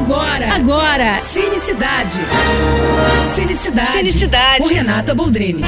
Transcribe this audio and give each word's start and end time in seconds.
Agora, 0.00 0.54
agora, 0.54 1.20
Cinecidade. 1.20 2.18
Cinecidade. 3.28 3.92
Cinecidade. 3.92 4.62
Com 4.62 4.68
Renata 4.68 5.14
Boldrini. 5.14 5.62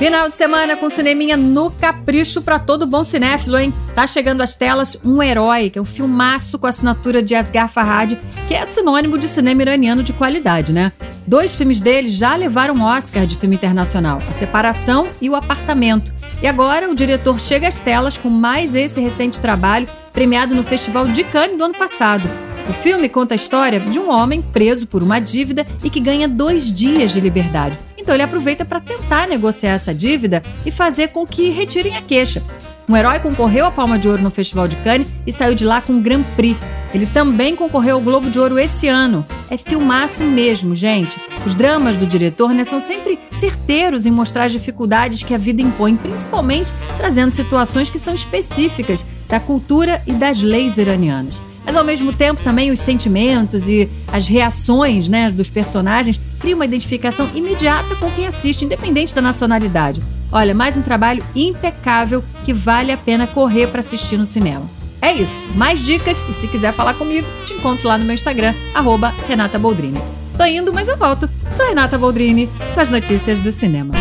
Final 0.00 0.28
de 0.28 0.36
semana 0.36 0.76
com 0.76 0.90
cineminha 0.90 1.36
no 1.36 1.70
capricho 1.70 2.42
para 2.42 2.58
todo 2.58 2.84
bom 2.84 3.04
cinéfilo, 3.04 3.56
hein? 3.56 3.72
Tá 3.94 4.08
chegando 4.08 4.40
às 4.40 4.56
telas 4.56 4.98
Um 5.04 5.22
Herói, 5.22 5.70
que 5.70 5.78
é 5.78 5.82
um 5.82 5.84
filmaço 5.84 6.58
com 6.58 6.66
a 6.66 6.70
assinatura 6.70 7.22
de 7.22 7.36
Asghar 7.36 7.68
Farhad, 7.68 8.18
que 8.48 8.54
é 8.54 8.66
sinônimo 8.66 9.16
de 9.16 9.28
cinema 9.28 9.62
iraniano 9.62 10.02
de 10.02 10.12
qualidade, 10.12 10.72
né? 10.72 10.90
Dois 11.26 11.54
filmes 11.54 11.80
dele 11.80 12.10
já 12.10 12.36
levaram 12.36 12.82
Oscar 12.82 13.26
de 13.26 13.36
filme 13.36 13.54
internacional, 13.54 14.18
A 14.28 14.32
Separação 14.38 15.08
e 15.20 15.30
O 15.30 15.34
Apartamento. 15.34 16.12
E 16.42 16.46
agora 16.46 16.90
o 16.90 16.94
diretor 16.94 17.40
chega 17.40 17.66
às 17.66 17.80
telas 17.80 18.18
com 18.18 18.28
mais 18.28 18.74
esse 18.74 19.00
recente 19.00 19.40
trabalho, 19.40 19.88
premiado 20.12 20.54
no 20.54 20.62
Festival 20.62 21.06
de 21.08 21.24
Cannes 21.24 21.56
do 21.56 21.64
ano 21.64 21.74
passado. 21.74 22.28
O 22.68 22.72
filme 22.72 23.08
conta 23.08 23.34
a 23.34 23.36
história 23.36 23.80
de 23.80 23.98
um 23.98 24.10
homem 24.10 24.42
preso 24.42 24.86
por 24.86 25.02
uma 25.02 25.18
dívida 25.18 25.66
e 25.82 25.88
que 25.88 26.00
ganha 26.00 26.28
dois 26.28 26.72
dias 26.72 27.12
de 27.12 27.20
liberdade. 27.20 27.78
Então 27.96 28.14
ele 28.14 28.22
aproveita 28.22 28.64
para 28.64 28.80
tentar 28.80 29.26
negociar 29.26 29.72
essa 29.72 29.94
dívida 29.94 30.42
e 30.64 30.70
fazer 30.70 31.08
com 31.08 31.26
que 31.26 31.48
retirem 31.48 31.96
a 31.96 32.02
queixa. 32.02 32.42
Um 32.86 32.94
herói 32.94 33.18
concorreu 33.18 33.64
à 33.64 33.70
Palma 33.70 33.98
de 33.98 34.08
Ouro 34.08 34.22
no 34.22 34.30
Festival 34.30 34.68
de 34.68 34.76
Cannes 34.76 35.06
e 35.26 35.32
saiu 35.32 35.54
de 35.54 35.64
lá 35.64 35.80
com 35.80 35.94
um 35.94 36.02
Grand 36.02 36.22
Prix. 36.36 36.58
Ele 36.94 37.06
também 37.06 37.56
concorreu 37.56 37.96
ao 37.96 38.00
Globo 38.00 38.30
de 38.30 38.38
Ouro 38.38 38.56
esse 38.56 38.86
ano. 38.86 39.24
É 39.50 39.56
filmaço 39.56 40.22
mesmo, 40.22 40.76
gente. 40.76 41.20
Os 41.44 41.52
dramas 41.52 41.96
do 41.96 42.06
diretor 42.06 42.54
né, 42.54 42.62
são 42.62 42.78
sempre 42.78 43.18
certeiros 43.36 44.06
em 44.06 44.12
mostrar 44.12 44.44
as 44.44 44.52
dificuldades 44.52 45.24
que 45.24 45.34
a 45.34 45.38
vida 45.38 45.60
impõe, 45.60 45.96
principalmente 45.96 46.72
trazendo 46.96 47.32
situações 47.32 47.90
que 47.90 47.98
são 47.98 48.14
específicas 48.14 49.04
da 49.28 49.40
cultura 49.40 50.00
e 50.06 50.12
das 50.12 50.40
leis 50.40 50.78
iranianas. 50.78 51.42
Mas 51.66 51.76
ao 51.76 51.84
mesmo 51.84 52.12
tempo 52.12 52.42
também 52.42 52.70
os 52.70 52.78
sentimentos 52.78 53.68
e 53.68 53.90
as 54.12 54.28
reações 54.28 55.08
né, 55.08 55.30
dos 55.30 55.50
personagens 55.50 56.20
criam 56.38 56.56
uma 56.56 56.64
identificação 56.64 57.28
imediata 57.34 57.96
com 57.96 58.08
quem 58.12 58.26
assiste, 58.26 58.64
independente 58.64 59.14
da 59.14 59.22
nacionalidade. 59.22 60.00
Olha, 60.30 60.54
mais 60.54 60.76
um 60.76 60.82
trabalho 60.82 61.24
impecável 61.34 62.22
que 62.44 62.52
vale 62.52 62.92
a 62.92 62.96
pena 62.96 63.26
correr 63.26 63.66
para 63.66 63.80
assistir 63.80 64.16
no 64.16 64.26
cinema. 64.26 64.83
É 65.00 65.12
isso. 65.12 65.44
Mais 65.54 65.80
dicas 65.80 66.24
e 66.28 66.34
se 66.34 66.48
quiser 66.48 66.72
falar 66.72 66.94
comigo, 66.94 67.26
te 67.44 67.52
encontro 67.52 67.88
lá 67.88 67.98
no 67.98 68.04
meu 68.04 68.14
Instagram, 68.14 68.54
arroba 68.74 69.14
Renata 69.28 69.58
Boldrini. 69.58 70.00
Tô 70.36 70.44
indo, 70.44 70.72
mas 70.72 70.88
eu 70.88 70.96
volto. 70.96 71.28
Sou 71.54 71.66
Renata 71.66 71.96
Boldrini 71.96 72.50
com 72.74 72.80
as 72.80 72.88
notícias 72.88 73.38
do 73.38 73.52
cinema. 73.52 73.94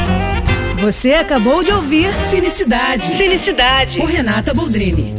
Você 0.77 1.13
acabou 1.13 1.63
de 1.63 1.71
ouvir 1.71 2.13
Cinecidade. 2.25 3.13
Cinecidade. 3.15 3.99
Com 3.99 4.05
Renata 4.05 4.53
Boldrini. 4.53 5.13